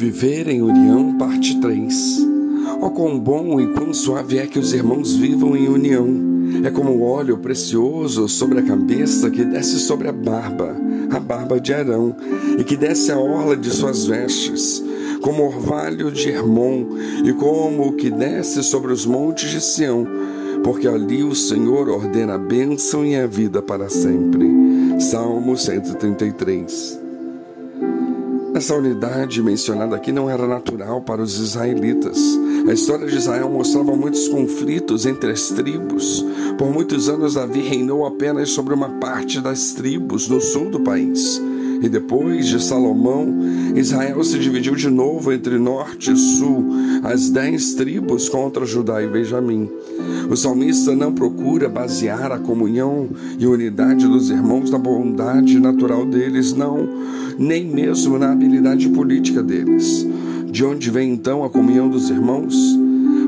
[0.00, 2.26] Viver em união, parte 3.
[2.80, 6.08] Oh, quão bom e quão suave é que os irmãos vivam em união.
[6.64, 10.74] É como o óleo precioso sobre a cabeça que desce sobre a barba,
[11.10, 12.16] a barba de Arão,
[12.58, 14.82] e que desce a orla de suas vestes,
[15.20, 16.86] como orvalho de Hermon,
[17.22, 20.06] e como o que desce sobre os montes de Sião,
[20.64, 24.48] porque ali o Senhor ordena a bênção e a vida para sempre.
[24.98, 26.99] Salmo 133.
[28.60, 32.18] Essa unidade mencionada aqui não era natural para os israelitas.
[32.68, 36.22] A história de Israel mostrava muitos conflitos entre as tribos.
[36.58, 41.40] Por muitos anos, Davi reinou apenas sobre uma parte das tribos no sul do país.
[41.82, 43.26] E depois de Salomão,
[43.74, 46.66] Israel se dividiu de novo entre norte e sul,
[47.02, 49.68] as dez tribos contra Judá e Benjamim.
[50.30, 53.08] O salmista não procura basear a comunhão
[53.38, 56.88] e unidade dos irmãos na bondade natural deles, não,
[57.38, 60.06] nem mesmo na habilidade política deles.
[60.50, 62.54] De onde vem então a comunhão dos irmãos?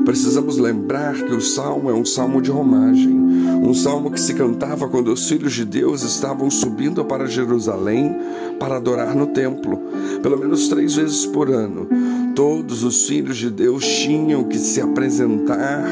[0.05, 3.17] Precisamos lembrar que o salmo é um salmo de romagem,
[3.63, 8.13] um salmo que se cantava quando os filhos de Deus estavam subindo para Jerusalém
[8.59, 9.79] para adorar no templo,
[10.21, 11.87] pelo menos três vezes por ano.
[12.35, 15.85] Todos os filhos de Deus tinham que se apresentar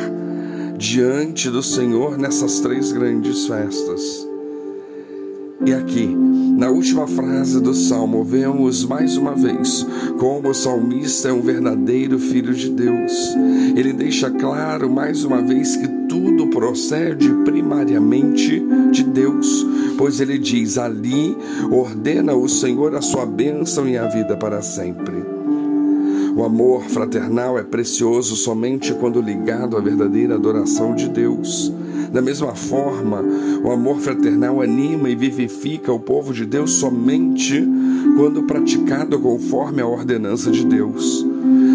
[0.77, 4.27] diante do Senhor nessas três grandes festas.
[5.65, 6.07] E aqui,
[6.57, 9.85] na última frase do salmo, vemos mais uma vez
[10.19, 13.13] como o salmista é um verdadeiro filho de Deus.
[13.75, 19.65] Ele deixa claro mais uma vez que tudo procede primariamente de Deus,
[19.97, 21.37] pois ele diz: Ali
[21.71, 25.23] ordena o Senhor a sua bênção e a vida para sempre.
[26.35, 31.73] O amor fraternal é precioso somente quando ligado à verdadeira adoração de Deus.
[32.11, 33.23] Da mesma forma,
[33.63, 37.65] o amor fraternal anima e vivifica o povo de Deus somente
[38.17, 41.20] quando praticado conforme a ordenança de Deus.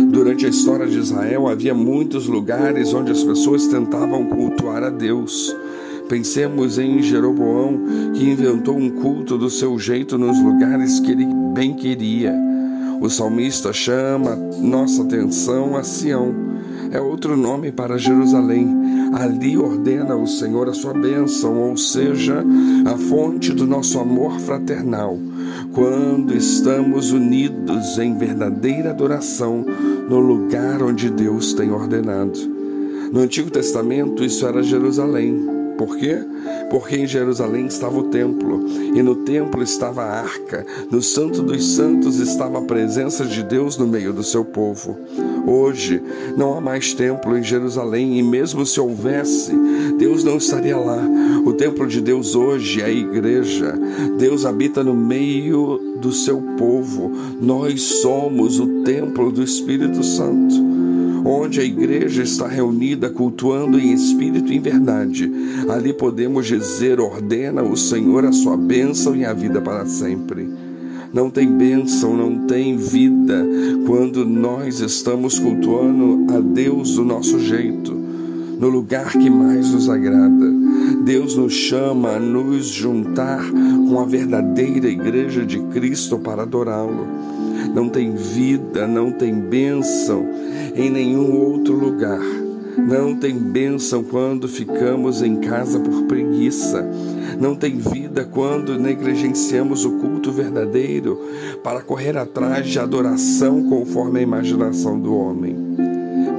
[0.09, 5.55] Durante a história de Israel, havia muitos lugares onde as pessoas tentavam cultuar a Deus.
[6.09, 11.75] Pensemos em Jeroboão, que inventou um culto do seu jeito nos lugares que ele bem
[11.75, 12.35] queria.
[13.01, 16.47] O salmista chama nossa atenção a Sião
[16.93, 18.69] é outro nome para Jerusalém.
[19.13, 22.45] Ali ordena o Senhor a sua bênção, ou seja,
[22.85, 25.19] a fonte do nosso amor fraternal,
[25.77, 29.63] quando estamos unidos em verdadeira adoração
[30.09, 32.39] no lugar onde Deus tem ordenado.
[33.13, 35.47] No Antigo Testamento, isso era Jerusalém.
[35.77, 36.19] Por quê?
[36.71, 41.75] Porque em Jerusalém estava o templo, e no templo estava a arca, no Santo dos
[41.75, 44.97] Santos estava a presença de Deus no meio do seu povo.
[45.47, 46.03] Hoje
[46.37, 49.53] não há mais templo em Jerusalém, e mesmo se houvesse,
[49.97, 51.01] Deus não estaria lá.
[51.45, 53.79] O templo de Deus hoje é a igreja.
[54.19, 57.13] Deus habita no meio do seu povo.
[57.41, 60.67] Nós somos o templo do Espírito Santo
[61.27, 65.31] onde a igreja está reunida cultuando em espírito e em verdade.
[65.69, 70.49] Ali podemos dizer: ordena o Senhor a sua bênção e a vida para sempre.
[71.17, 73.43] Não tem bênção, não tem vida
[73.87, 77.95] quando nós estamos cultuando a Deus do nosso jeito,
[78.61, 80.53] no lugar que mais nos agrada.
[81.07, 83.43] Deus nos chama a nos juntar
[83.89, 87.07] com a verdadeira igreja de Cristo para adorá-lo.
[87.75, 90.23] Não tem vida, não tem bênção
[90.75, 92.46] em nenhum outro lugar.
[92.77, 96.87] Não tem bênção quando ficamos em casa por preguiça.
[97.41, 101.21] Não tem vida quando negligenciamos o culto verdadeiro
[101.63, 105.57] para correr atrás de adoração conforme a imaginação do homem.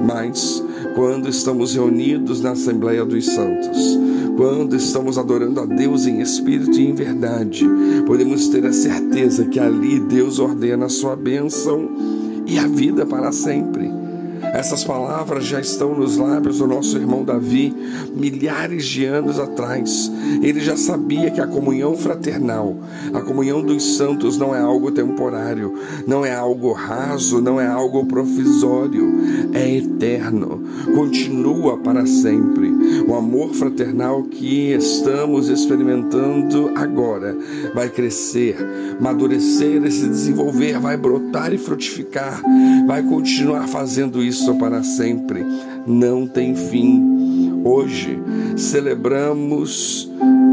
[0.04, 0.62] Mas,
[0.94, 3.98] quando estamos reunidos na Assembleia dos Santos,
[4.36, 7.66] quando estamos adorando a Deus em espírito e em verdade,
[8.06, 11.88] podemos ter a certeza que ali Deus ordena a sua bênção
[12.46, 13.90] e a vida para sempre.
[14.52, 17.74] Essas palavras já estão nos lábios do nosso irmão Davi
[18.14, 20.10] milhares de anos atrás.
[20.42, 22.76] Ele já sabia que a comunhão fraternal,
[23.12, 25.74] a comunhão dos santos não é algo temporário,
[26.06, 29.14] não é algo raso, não é algo provisório,
[29.52, 30.62] é eterno,
[30.94, 32.77] continua para sempre.
[33.08, 37.34] O amor fraternal que estamos experimentando agora
[37.74, 38.56] vai crescer,
[39.00, 42.42] amadurecer e se desenvolver, vai brotar e frutificar,
[42.86, 45.42] vai continuar fazendo isso para sempre
[45.88, 47.62] não tem fim.
[47.64, 48.18] Hoje
[48.56, 50.10] celebramos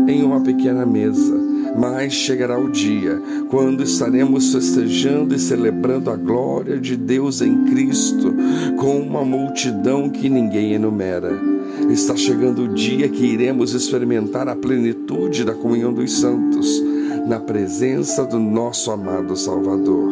[0.07, 1.35] em uma pequena mesa,
[1.77, 8.33] mas chegará o dia quando estaremos festejando e celebrando a glória de Deus em Cristo
[8.77, 11.54] com uma multidão que ninguém enumera.
[11.89, 16.83] Está chegando o dia que iremos experimentar a plenitude da comunhão dos santos
[17.27, 20.11] na presença do nosso amado Salvador.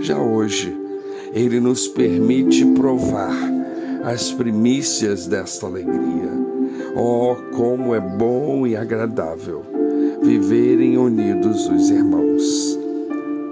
[0.00, 0.74] Já hoje,
[1.32, 3.36] Ele nos permite provar
[4.04, 6.30] as primícias desta alegria.
[6.94, 9.62] Oh, como é bom e agradável
[10.22, 12.78] viverem unidos os irmãos.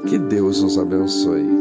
[0.09, 1.60] Que Deus nos abençoe.